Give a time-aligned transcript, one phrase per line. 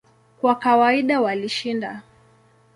[0.39, 2.01] Kwa kawaida walishinda.